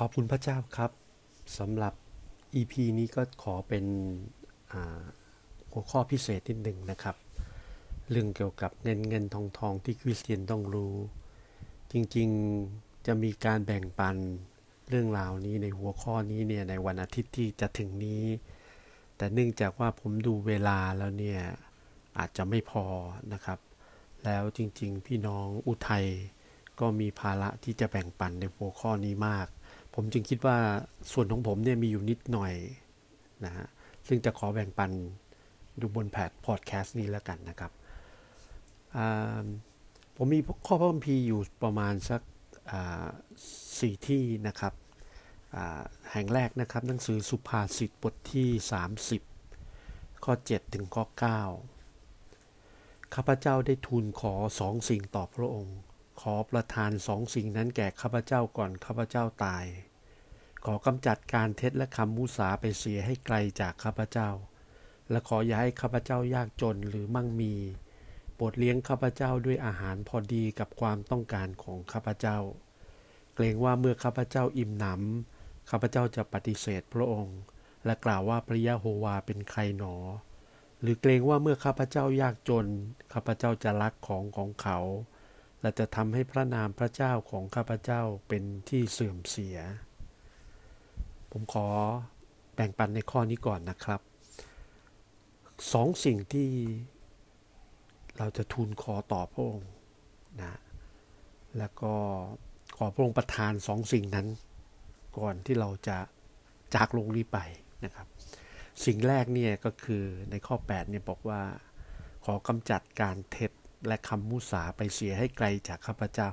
[0.00, 0.90] ขอบคุณพระเจ้าครับ
[1.58, 1.94] สำหรับ
[2.60, 3.84] EP นี้ก็ขอเป็น
[5.70, 7.16] หัวข้อพิเศษนิดหนึ่งนะครับ
[8.10, 10.94] เรื่องเกี่ยวกับเงินเงินทองทองที่คริสเตียนต้องรู้
[11.92, 14.16] จริงๆจะมีการแบ่งปัน
[14.88, 18.24] เรื่องราวนี้ในหัวข้อนี้เนี่ยในวันอาทิตย์ที่จะถึงนี้
[19.16, 21.40] แต่เนื่องจากว่าผมดูเวลาแล้วเนี่ย
[22.18, 22.84] อาจจะไม่พอ
[23.32, 23.58] นะครับ
[24.24, 26.06] แล้วจริงๆ พี่น้องอุทัย
[26.80, 29.48] ก็มีภาระที่จะแบ่งปันในหัวข้อนี้มาก
[29.98, 30.58] ผมจึงคิดว่า
[31.12, 32.54] ส่วนของผมเนี่ยมีอยู่นิดหน่อย
[33.44, 33.66] นะฮะ
[34.06, 34.90] ซึ่งจะขอแบ่งปัน
[35.80, 37.72] ดูบนแพทพอดแคสต์นี้แล้วกันนะครับ
[40.16, 42.20] ผมมีข้อพระคัมภีร์อยู่ประมาณสัก
[43.80, 44.74] สี่ที่นะครับ
[46.12, 48.48] แห่งแรกนะครับ หนังสือสุภาษิตบทที่
[49.56, 51.16] 30 ข้อ 7 ถึงข้อ 9
[53.14, 55.78] ข้าพเจ้าได้ทูลขอสองสิ่งต่อพระองค์
[56.20, 59.66] ขอประทานสองสิ่งนั้นแก่ข้าพเจ้าก่อนข้าพเจ้าตาย
[60.64, 64.30] ขอกำจัดการเท็จและคำมุสาไปเสียให้ไกลจากข้าพเจ้า
[65.10, 67.54] และขออย่าให้ข้าพเจ้ายากจนหรือมั่งมี
[68.34, 72.38] โปรดเลี้ยงข้าพเจ้าด้วยอาหารพอดีกับความต้องการของข้าพเจ้า
[73.34, 77.38] เกรงว่าเมื่อข้าพเจ้าอิ่มหนำข้าพเจ้าจะปฏิเสธพระองค์
[77.84, 79.96] และกล่าวว่าพระยะโฮวาเป็นใครหนอ
[80.80, 82.66] หรือเกรงว่าเมื่อข้าพเจ้ายากจน
[83.12, 84.78] ข้าพเจ้าจะรักของของเขา
[85.66, 89.58] และจะทำให้พระนามพระเจ้าของข้าพเจ้าเป็นที่เสื่อมเสีย
[91.30, 91.66] ผมขอ
[92.54, 94.00] แบ่งปันในข้อนี้ก่อนนะครับ
[95.72, 96.50] สองสิ่งที่
[98.18, 99.70] เราจะทูลขอต่อพระองค์
[100.40, 100.58] นะ
[101.58, 101.94] แล้วก็
[102.76, 104.26] ขอพระองค์ประทานสองสิ่งนั้น
[105.18, 105.98] ก่อนที่เราจะ
[106.74, 107.38] จากโลกนี้ไป
[107.84, 108.06] นะครับ
[108.84, 111.42] สิ่งแรกเนี่ยก็คือในข้อ8เนี่ยบอกว่า
[112.24, 113.52] ขอกำจัดการเท็จ
[113.86, 116.30] และคำมุสาไปเสียให้ไกลจากข้าพเจ้า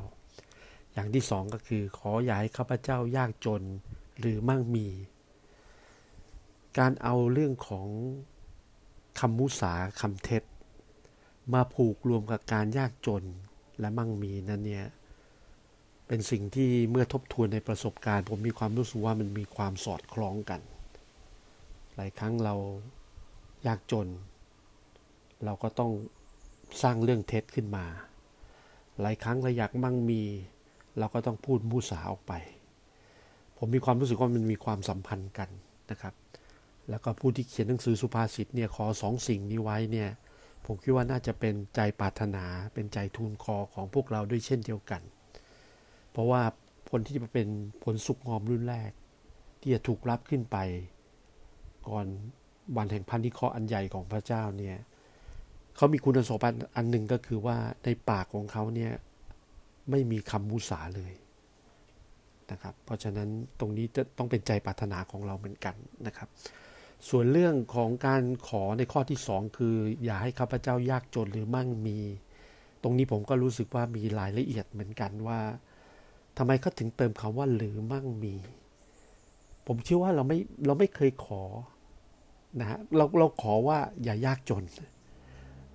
[0.94, 3.64] อย่างที่สองก็คือขออย่าให้ข้าพเจ้ายากจน
[4.20, 4.88] หรือมั่งมี
[6.80, 7.88] การเอาเรื่องของ
[9.20, 10.44] คำมุสาคำเท็จ
[11.54, 13.24] มาผูกรวมกับการยากจน
[13.80, 14.88] และมั่งมีนั้นเนี่ย
[16.08, 20.62] เป็นสิ่งที่เมื่อทบทวนในประสบการณ์ ผมมีความรู้สึกว่ามันมีความสอดคล้องกัน
[21.96, 22.56] หลายครั้งเรา
[23.68, 24.08] ยากจน
[25.46, 25.92] เราก็ต้อง
[26.82, 27.86] สร้างเรื่องเท็จขึ้นมา
[29.02, 30.22] หลายครั้งเราอยากมั่งมี
[30.98, 32.34] เราก็ต้องพูดมุสาออกไป
[33.58, 35.50] ผมมีความรู้สึกว่ามันมีความสัมพันธ์กัน
[35.92, 36.14] นะครับ
[36.90, 40.10] แล้วก็ผู้ที่เขียนหนังสือสุภาษิตเนี่ยขอสองสิ่งนี้ไว้เนี่ย
[40.66, 45.02] ผมคิดว่าน่าจะเป็นใจปรารถนาเป็นใจทูลคอของพวกเราด้วยเช่นเดียวกัน
[46.12, 46.42] เพราะว่า
[46.90, 47.48] ผลที่จะเป็น
[47.84, 48.92] ผลสุกงอมรุ่นแรก
[49.62, 50.58] ที่จะถูกรับขึ้นไป
[51.88, 52.08] ก่อน
[52.78, 54.78] วันแห่งพันธิเคราะห์อันใหญ่ของพระเจ้าเนี่ย
[55.76, 58.92] เขามีคุณสมบัติอันหนึ่งก็คือว่าในปากของเขาเนี่ย
[59.90, 61.14] ไม่มีคำมุสาเลย
[62.52, 63.30] นะครับ เพราะฉะนั้น
[63.60, 65.76] ตรงนี้จะต้องเป็นใจปรารถนาของเราเหมือนกัน
[66.08, 66.30] นะครับ
[67.10, 72.00] ส่วนเรื่องของการขอในข้อที่สองคือ อย่าให้ข้าพเจ้ายากจนหรือมั่งมี
[72.84, 75.40] ตรงนี้ผมก็รู้สึกว่ามีรายละเอียดเหมือนกันว่า
[76.38, 78.36] ทำไมเขาถึงเติมคำว่าหรือมั่งมี
[79.68, 81.44] ผมเชื่อว่าเราไม่เราไม่เคยขอ
[82.60, 84.64] นะฮะเราเราขอว่าอย่ายากจน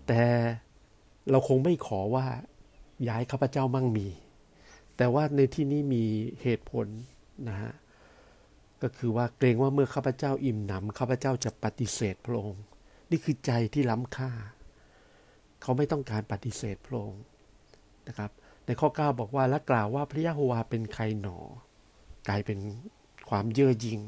[0.08, 0.22] แต่
[1.30, 2.26] เราคงไม่ขอว่า
[3.08, 4.08] ย้ายข้าพเจ้ามั่งมี
[4.96, 6.04] แต่ว่าในที่นี้มี
[6.42, 6.86] เหตุผล
[7.48, 7.72] นะฮะ
[8.82, 12.64] ก็คือว่าเกรงว่าเมื่อข้าพเจ้าอิ่มหนำข้าพเจ้าจะปฏิเสธพระองค์
[13.10, 14.30] นี่คือใจที่ล้ำค่า
[15.62, 17.22] เขาไม่ต้องการปฏิเสธพระองค์
[18.08, 18.30] นะครับ
[18.66, 21.38] ในข้อ 9 บอกว่าและกล่าวว่าพระยะโฮวาเป็นใครหนอ
[22.28, 22.58] กลายเป็น
[23.30, 24.00] ความเย่อหยิ่ง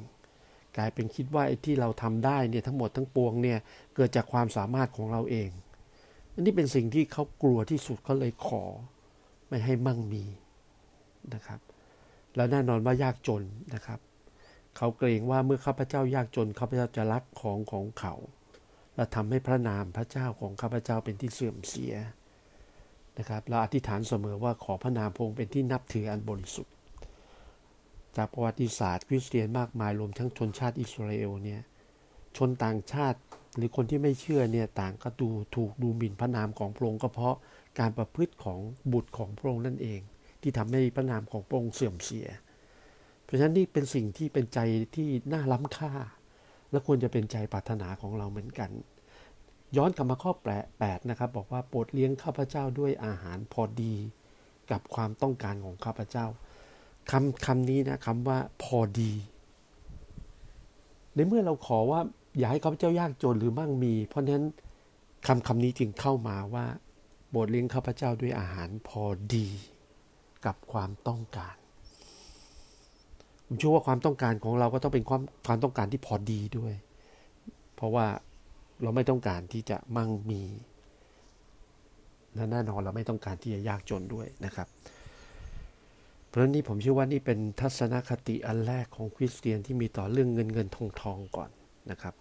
[0.76, 3.58] กลายเป็นคิดว่าไอ้ที่เราทำได้เนี่ยทั้งหมดทั้งปวงเนี่ย
[3.94, 5.50] เกิดจากความสามารถของเราเอง
[6.34, 8.64] อันนี้เป็นสิ่งที่เขากลัวที่สุดเขาเลยขอ
[9.48, 10.24] ไม่ให้มั่งมี
[11.34, 11.60] นะครับ
[12.36, 13.42] แล้วแน่นอนว่ายากจน
[13.74, 14.00] นะครับ
[14.76, 18.14] เขาเกรงว่าเมื่อข้าพเจ้ายากจนข้าพเจ้าจะรักของของเขา
[18.94, 21.94] และทำให้พระนามพระเจ้าของข้าพเจ้าเป็นที่เสื่อมเสีย
[23.18, 26.74] นะครับเราอธิษฐานเสมอว่าขอพระนามพงเป็นที่นับถืออันบริสุทธิ์
[28.16, 31.62] จากประวัติศาสตร์คริสเตียนมากมายรวมทั้งชนชาติอิสราเอลเนี่ย
[32.36, 33.20] ชนต่างชาติ
[33.56, 37.36] หรือคนที่ไม่เชื่อเนี่ยต่างก็ดูถูกดูหมิ่นพระนามของพระองค์ก็เพราะ
[37.78, 38.58] การประพฤติของ
[38.92, 40.00] บุตรของพระองค์นั่นเอง
[40.42, 42.26] ที่ทำให้พระนามของพระองค์เสื่อมเสีย
[43.24, 44.58] เพราะฉะนั้นนี่เป็นสิ่งที่เป็นใจ
[44.94, 45.92] ที่น่าล้ำค่า
[46.70, 48.70] และควรจะเป็นใจปรารถนาของเราเหมือนกัน
[49.76, 50.32] ย้อนกลับมาข้อ
[50.78, 53.94] แปดนะครับ บอกว่าโปรดเลี้ยงข้าพเจ้าด้วยอาหารพอดี
[54.70, 56.26] กับความต้องการของข้าพเจ้า
[57.10, 59.12] คำคำนี้นะคำว่าพอดี
[61.14, 62.00] ในเมื่อเราขอว่า
[62.38, 64.44] อย่าให้ข้าพเจ้ายากจนหรือมั่งมี เพราะนั้น
[65.26, 66.66] คำคำนี้จึงเข้ามาว่า
[67.28, 69.02] โปรดเลี้ยงข้าพเจ้าด้วยอาหารพอ
[69.34, 69.48] ดี
[70.46, 71.56] กับความต้องการ
[73.46, 76.74] ผมเชื่อว่าความต้องการของเราก็ต้องเป็นความความต้องการที่พอดีด้วย
[77.74, 78.06] เพราะว่า
[78.82, 80.42] เราไม่ต้องการที่จะมั่งมี
[82.34, 84.68] และแน่นอนเราไม่ต้องการที่จะยากจนด้วยนะครับ
[86.28, 91.50] เพราะนี้ผมเชื่อว่านี่เป็นทัศนคติอันแรกของคริสเตียนที่มีต่อเรื่องเงินเงินทองทองก่อน
[91.90, 92.14] นะครับ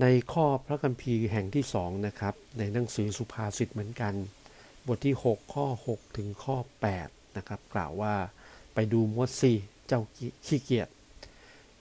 [0.00, 4.14] ในข้อพระคัมภีร์แห่งที่สองนะครับ ในหนังสือสุภาษิตเหมือนกัน
[4.86, 6.56] บทที่ 6 ข้อ 6 ถึงข้อ
[6.98, 8.14] 8 นะครับ กล่าวว่า
[8.74, 9.52] ไปดูมดสิ
[9.86, 10.00] เจ้า
[10.46, 10.88] ขี้เกียจ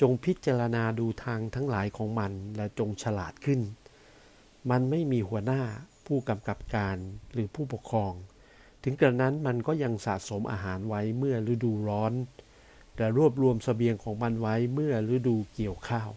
[0.02, 3.62] จงพิจารณาดูทางทั้งหลายของมันและจงฉลาดขึ้น
[4.70, 5.62] มันไม่มีหัวหน้า
[6.06, 6.98] ผู้กำกับการ
[7.34, 8.14] หรือผู้ปกครอง
[8.84, 12.14] ถึงกระนั้นมันก็ยังสะสมอาหารไว้เมื่อฤดูร้อน
[12.96, 16.10] แต่รวบรวมสเสบียงของมันไว้เมื่อฤดูเกี่ยวข้าว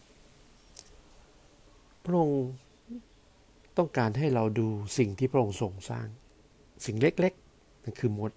[2.06, 2.44] พระองค์
[3.78, 4.68] ต้องการให้เราดู
[4.98, 6.08] สิ่งที่พระองค์ทรงสร้าง
[6.84, 8.32] สิ่งเล็กๆนั่นคือมด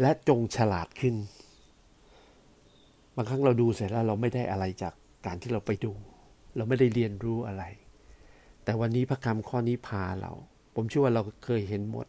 [0.00, 1.14] และจงฉลาดขึ้น
[3.16, 4.94] บางครั้งเราดูเสร็จแล้วเราไม่ได้อะไรจาก
[5.26, 5.92] การที่เราไปดู
[6.56, 7.64] เราไม่ได้เรียนรู้อะไร
[8.64, 10.32] แต่วันนี้พระคำข้อนี้พาเรา
[10.74, 12.06] ผมเชื่อว่าเราเคยเห็นหมด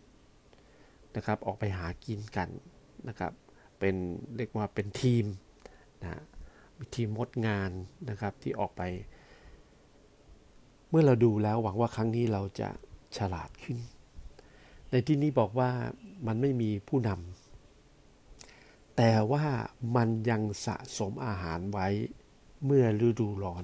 [1.15, 2.49] นะครับ ออกไปหากินกัน
[3.07, 3.31] นะครับ
[3.79, 3.95] เป็น
[4.37, 5.25] เรียกว่าเป็นทีม
[6.03, 6.21] นะ
[6.95, 7.71] ทีมมดงาน
[8.09, 8.81] นะครับที่ออกไป
[10.89, 12.69] เมื่อเราดูแล้วหวังว่าครั้งนี้เราจะ
[13.17, 13.77] ฉลาดขึ้น
[14.91, 15.69] ในที่นี้บอกว่า
[16.27, 19.45] มันไม่มีผู้นำแต่ว่า
[19.95, 21.87] มันยังสะสมอาหารไว้
[22.65, 23.63] เมื่อฤดูร้อน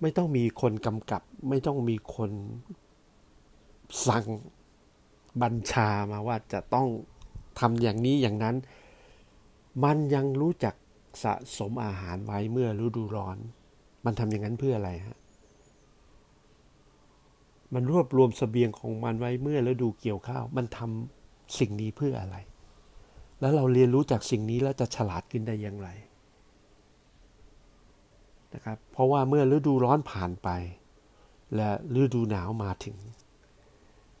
[0.00, 2.30] ไม่ต้องมีคนกำกับ ไม่ต้องมีคน
[4.06, 4.26] สั่ง
[5.42, 6.88] บัญชามาว่าจะต้อง
[7.60, 8.56] ทำอย่างนี้อย่างนั้น
[9.84, 10.74] มันยังรู้จัก
[11.24, 13.38] สะสมอาหารไว้เมื่อฤดูร้อน
[14.04, 15.18] มันทำอย่างนั้นเพื่ออะไรฮะ
[17.74, 22.36] มันรวบรวมสเสบียงของมันไว้เมื่อฤดูเกี่ยวข้าว มันทำสิ่งนี้เพื่ออะไร
[23.40, 25.88] แล้วเราเรียนรู้จากสิ่งนี้แล้วจะฉลาดขึ้นได้อย่างไร
[28.54, 30.48] นะครับ เพราะว่าเมื่อฤดูร้อนผ่านไป
[31.56, 31.70] และ
[32.00, 32.96] ฤดูหนาวมาถึง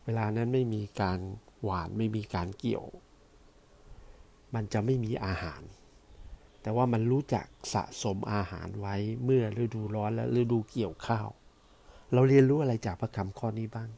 [0.04, 1.18] เวลานั้นไม่มีการ
[1.62, 2.84] หวานไม่มีการเกี่ยว
[4.54, 5.62] มันจะไม่มีอาหาร
[6.62, 11.28] แต่ว่ามันรู้จักสะสมอาหารไว้เมื่อฤดูร้อนและฤดูเกี่ยวข้าว
[12.12, 13.88] เราเรียนรู้อะไรจากพระคำข้อนี้บ้าง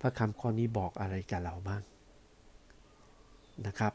[0.00, 1.82] พระคำข้อนี้บอกอะไรกับเราบ้าง
[3.66, 3.92] นะครับ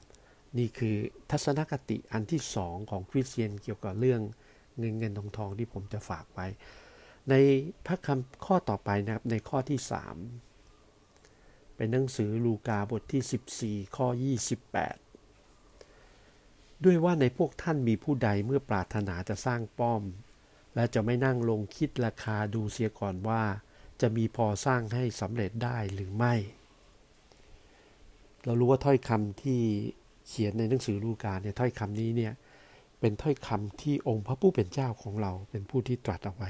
[0.58, 0.96] นี่คือ
[1.30, 4.22] ทัศนคติอันที่สองของคริสเตียนเกี่ยวกับเรื่อง
[4.78, 6.48] เงินเงินทองทองที่ผมจะฝากไว้
[7.30, 7.34] ใน
[7.86, 9.80] พระคำข้อต่อไปนะครับในข้อที่
[10.60, 14.08] 3เป็นหนังสือลูกาบทที่ 14 ข้อ
[14.62, 15.05] 28
[16.86, 20.04] ด้วยว่าในพวกท่านมีผู้ใดเมื่อปรารถนาจะสร้างป้อม
[20.76, 23.42] และจะไม่นั่งลงคิดราคาดูเสียก่อนว่า
[24.02, 26.34] จะมีพอสร้างให้สำเร็จได้หรือไม่
[28.46, 29.60] เรารู้ว่าถ้อยคำที่
[30.28, 32.34] เขียนในหนังสือลูกาเนี่ยถ้อยคำนี้เนี่ย
[33.00, 36.50] เป็นถ้อยคำที่องค์พระผู้เป็นเจ้าของเราเป็นผู้ที่ตรัสเอาไว้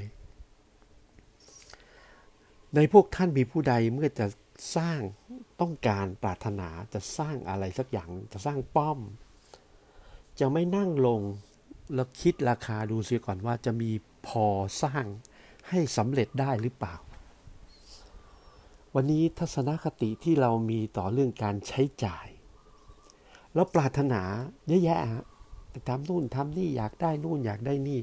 [2.76, 4.26] ในพวกท่านมีผู้ใดเมื่อจะ
[4.76, 5.00] สร้าง
[5.62, 9.00] ต้องการปรารถนาจะสร้างอะไรสักอย่างจะสร้างป้อม
[10.40, 11.22] จะไม่นั่งลง
[11.94, 13.92] แล้วคิดราคาดูเสียก่อนว่าจะมี
[14.28, 14.46] พอ
[14.84, 15.06] สร้าง
[15.70, 16.96] ให้สำเร็จได้หรือเปล่า
[18.96, 22.28] วันนี้ทัศนคติที่เรามีต่อเรื่องการใช้จ่าย
[23.54, 24.22] แล้วปรารถนา
[24.68, 25.00] เยอะแยะ
[25.88, 28.00] ทำนู่นทำนี่อยากได้นู่นอยากได้นี่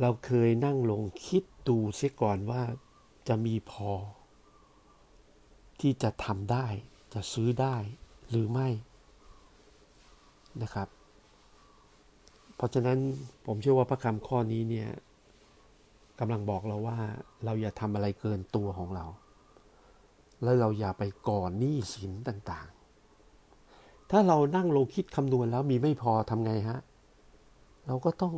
[0.00, 2.62] เราเคยนั่งลงคิดดูเสียก่อนว่า
[3.28, 3.90] จะมีพอ
[5.80, 6.66] ที่จะทำได้
[7.14, 7.76] จะซื้อได้
[8.28, 8.68] หรือไม่
[10.62, 10.88] นะครับ
[12.56, 12.98] เพราะฉะนั้น
[13.46, 14.88] ผมเชื่อว่าพระคำข้อนี้เนี่ย
[16.20, 16.98] กำลังบอกเราว่า
[17.44, 19.04] เราอย่าทำอะไรเกินตัวของเรา
[20.42, 26.78] แล้วเราอย่าไปก่อนหนี้สินต่างๆ ถ้าเรานั่งลงคิดคำนวณแล้วมีไม่พอทำไงฮะ
[27.86, 28.34] เราก็ต้อง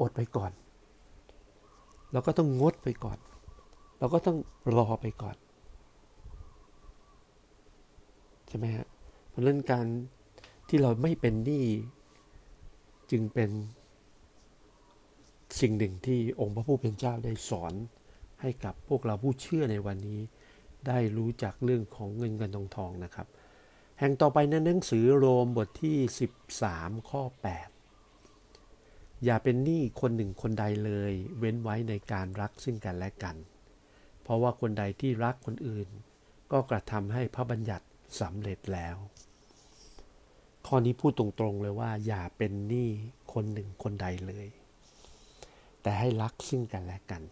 [0.00, 0.52] อดไปก่อน
[2.12, 3.18] เราก็ต้องงดไปก่อน
[3.98, 4.36] เราก็ต้อง
[4.76, 5.36] รอไปก่อน
[8.48, 8.86] ใช่ไหมฮะ
[9.28, 9.86] เพราะนั้นการ
[10.70, 11.66] ที่เราไม่เป็นหนี้
[13.10, 13.50] จึงเป็น
[15.60, 17.74] สิ่งหนึ่งที่องค์พระผู้เป็นเจ้าได้สอน
[18.40, 20.20] ให้กับพวกเราผู้เชื่อในวันนี้
[20.86, 23.26] ได้รู้จักเรื่องของเงินเงินทองทองนะครับ
[23.98, 25.98] แห่งต่อไปในหนังสือโรมบทที่
[26.56, 27.22] 13 ข้อ
[28.04, 33.36] 8 อย่าเป็นหนี้คนหนึ่งคนใดเลย เว้นไว้ในการรักซึ่งกันและกัน
[34.22, 35.88] เพราะว่าคนใดที่รักคนอื่น
[36.52, 37.86] ก็กระทำให้พระบัญญัติ
[38.20, 38.96] สำเร็จแล้ว
[40.66, 42.88] ข้อนี้พูดตรงๆเลยว่า อย่าเป็นหนี้
[43.32, 44.46] คนหนึ่งคนใดเลย
[45.82, 47.22] แต่ให้รักซึ่งกันและกัน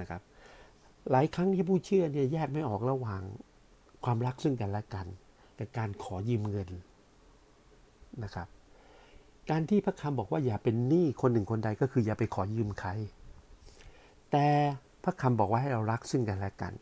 [0.00, 0.22] นะครับ
[1.10, 3.22] หลายครั้งที่ผู้เชื่อเนี่ยแยกไม่ออกระหว่าง
[4.04, 5.06] ความรักซึ่งกันและกัน
[5.58, 6.70] กับการขอยืมเงิน
[8.24, 8.48] นะครับ
[9.50, 12.90] การที่พระคำบอกว่าอย่าเป็นหนี้คนหนึ่งคนใดก็คืออย่าไปขอยืมใคร
[14.30, 14.46] แต่
[15.04, 16.72] พระคำบอกว่าให้เรารักซึ่งกันและกัน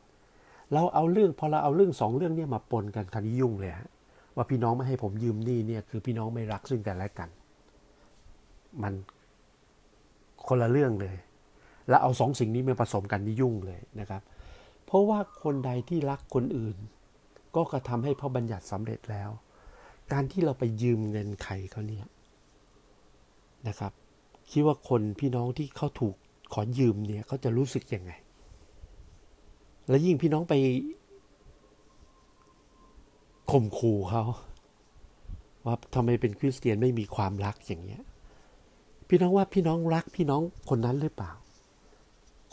[0.73, 3.89] เราเอาเรื่องพอเราเอาเรื่องสองเรื่องเนี้มาปนกันคันยุ่งเลยฮะ
[4.37, 7.29] ว่าพี่น้องไม่ให้ผมยืมหนี้เนี่ยคือพี่น้องไม่รักซึ่งกันและกัน
[8.83, 8.95] มัน
[10.47, 11.17] คนละเรื่องเลย
[11.89, 14.23] แล้วเอาสองสิ่งนี้มาผสมกันนี่ยุ่งเลยนะครับ
[14.87, 16.77] เพราะว่าคนใดที่รักคนอื่น
[17.57, 19.31] ก็กระทำให้พระบัญญัติสำเร็จแล้ว
[20.13, 22.07] การที่เราไปยืมเงินใครเขาเนี่ย
[23.69, 23.93] นะครับ
[24.51, 26.15] คิดว่าคนพี่น้องที่เขาถูก
[26.53, 28.13] ขอยืมเนี่ยเขาจะรู้สึกยังไง
[29.89, 30.55] และยิ่งพี่น้องไป
[33.51, 34.23] ข่มขู่เขา
[35.65, 38.03] ว่าทำไมเป็นคริสเตียนไม่มีความรักอย่างเงี้ย
[39.09, 41.33] พี่น้องว่าพี่น้องรักพี่น้องคนนั้นหรือเปล่า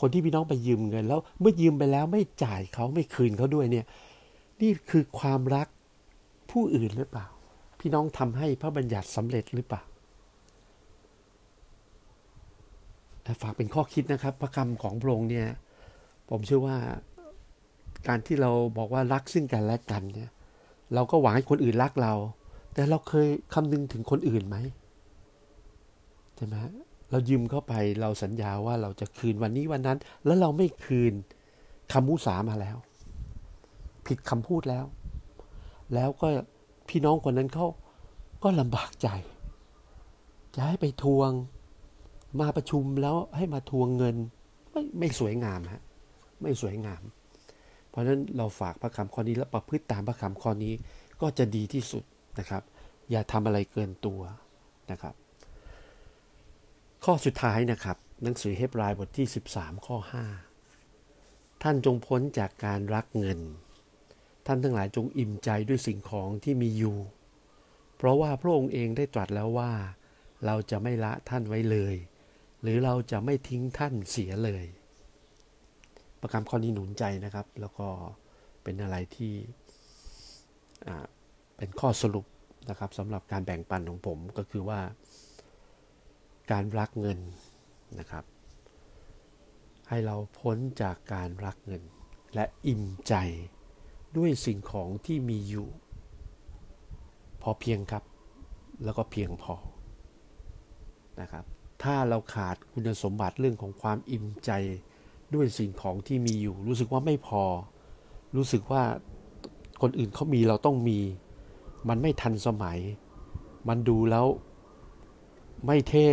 [0.00, 3.86] คนที่พี่น้องไปยืมเงิน แล้วเมื่อยืมไปแล้วไม่จ่ายเขาไม่คืนเขาด้วยเนี่ย
[4.60, 5.68] นี่คือความรัก
[6.50, 7.26] ผู้อื่นหรือเปล่า
[7.80, 9.82] พี่น้องทำให้พระบัญญัติสำเร็จหรือเปล่า
[13.42, 15.46] ฝากเป็นข้อคิดนะครับ พระคำของพระองค์เนี่ย
[16.28, 16.76] ผมเชื่อว่า
[18.08, 20.30] การที่เราบอกว่ารักซึ่งกันและกันเนี่ย
[20.94, 22.14] เราก็หวังให้คนอื่นรักเรา
[22.74, 24.56] แต่เราเคยคำนึงถึงคนอื่นไหม
[26.36, 26.56] ใช่ไหม
[27.10, 31.12] เรายืมเข้าไปเราสัญญาว่าเราจะคืนวันนี้วันนั้น แล้วเราไม่คืน
[31.92, 32.76] คำมุสามาแล้ว
[34.06, 34.84] ผิดคำพูดแล้ว
[35.94, 36.28] แล้วก็
[36.88, 37.66] พี่น้องคนนั้นเขา
[38.42, 39.08] ก็ลำบากใจ
[40.54, 41.30] จะให้ไปทวง
[42.40, 44.16] มาประชุมแล้วให้มาทวงเงิน
[44.70, 45.82] ไม่ไม่สวยงามฮะ
[46.42, 47.02] ไม่สวยงาม
[47.94, 50.74] เพราะฉะนั้นเราฝากพระคำข้อนี้และประพฤติตามพระคำข้อนี้
[51.20, 52.04] ก็จะดีที่สุด
[52.38, 52.62] นะครับ
[53.10, 54.20] อย่าทำอะไรเกินตัว
[54.90, 55.14] นะครับ
[57.04, 59.96] ข้อสุดท้ายนะครับ หนังสือเฮบรายบทที่ 13 ข้อ
[60.80, 63.40] 5 ท่านจงพ้นจากการรักเงิน
[64.46, 66.98] ท่านทั้งหลายจงอิ่มใจด้วยสิ่งของที่มีอยู่
[67.96, 69.72] เพราะว่าพระองค์เองได้ตรัสแล้วว่า
[70.46, 71.94] เราจะไม่ละท่านไว้เลย
[72.62, 74.64] หรือเราจะไม่ทิ้งท่านเสียเลย
[76.26, 77.86] ประคำข้อนี้หนุนใจนะครับ แล้วก็
[78.62, 79.34] เป็นอะไรที่
[81.56, 82.26] เป็นข้อสรุป
[82.70, 84.80] นะครับสำหรับการแบ่งปันของผมก็คือว่า
[86.50, 87.18] การรักเงิน
[87.98, 88.24] นะครับ
[89.88, 91.82] ให้เราพ้นจากการรักเงิน
[92.34, 93.14] และอิ่มใจ
[94.16, 95.68] ด้วยสิ่งของที่มีอยู่
[97.42, 98.04] พอเพียงครับ
[98.84, 99.54] แล้วก็เพียงพอ
[101.20, 101.44] นะครับ
[101.82, 104.52] ถ้าเราขาดคุณสมบัติเรื่องของความอิ่มใจ
[105.34, 107.42] ด้วยสิ่งของที่มีอยู่ รู้สึกว่าไม่พอ
[108.36, 108.82] รู้สึกว่า
[109.82, 110.98] คนอื่นเขามีเราต้องมี
[111.88, 112.78] มันไม่ทันสมัย
[113.68, 114.26] มันดูแล้ว
[115.66, 116.08] ไม่เท่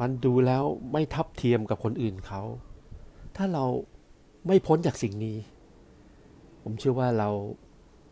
[0.00, 2.42] มันดูแล้วไม่ทับเทียมกับคนอื่นเขา
[3.36, 3.64] ถ้าเรา
[4.46, 5.36] ไม่พ้นจากสิ่งนี้
[6.62, 7.30] ผมเชื่อว่าเรา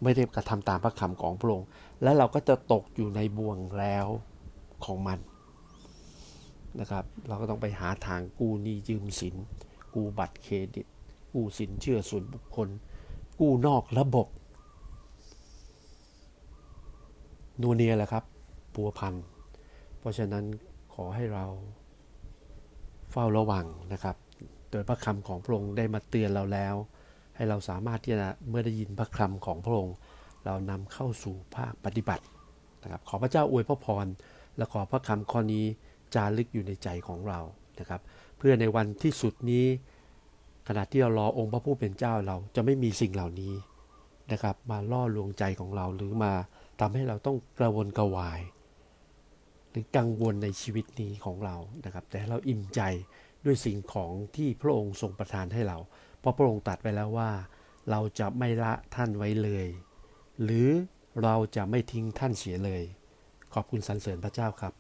[0.02, 1.69] ไม่ได้กระทำตามพระคำของพระองค์
[2.02, 4.07] และเราก็จะตกอยู่ในบ่วงแล้ว
[4.85, 5.19] ของมัน
[6.78, 9.34] นะครับ เราก็ต้องไปหาทางกู้หนี้ยืมสิน
[9.94, 10.86] กู้บัตรเครดิต
[11.32, 12.68] กู้สินเชื่อส่วนบุคคล
[13.40, 14.26] กู้นอกระบบ
[17.62, 18.24] นัวเนียแหละครับ
[18.74, 19.14] ปัวพัน
[19.98, 20.44] เพราะฉะนั้น
[20.94, 21.44] ขอให้เรา
[23.10, 24.16] เฝ้าระวังนะครับ
[24.70, 26.74] โดยพระคำของพระองค์ได้มาเตือนเราแล้ว
[27.36, 29.96] ให้เราสามารถที่จะเมื่อได้ยินพระคำของพระองค์
[30.44, 32.24] เรานำเข้าสู่ภาคปฏิบัติ
[32.82, 34.06] นะครับ ขอพระเจ้าอวยพระพร
[34.56, 35.64] และขอพระคำข้อนี้
[36.14, 37.40] จารึกอยู่ในใจของเรา
[37.80, 38.00] นะครับ
[38.38, 39.66] เพื่อในวันที่สุดนี้
[40.68, 43.54] ขณะที่เรารอองค์พระผู้เป็นเจ้าเราจะไม่มีสิ่งเหล่านี้
[44.32, 46.32] นะครับ มาล่อลวงใจของเราหรือมา
[46.80, 48.40] ทำให้เราต้องกระวนกระวาย
[49.70, 52.80] หรือกังวลในชีวิตนี้ของเรานะครับ แต่เราอิ่มใจ
[53.44, 55.78] ด้วยสิ่งของที่พระองค์ทรงประทานให้เรา
[56.20, 57.30] เพราะพระองค์ตัดไว้แล้วว่า
[57.90, 59.66] เราจะไม่ละท่านไว้เลย
[60.42, 60.68] หรือ
[61.22, 62.82] เราจะไม่ทิ้งท่านเสียเลย
[63.54, 64.68] ขอบคุณสรรเสริญพระเจ้าครับ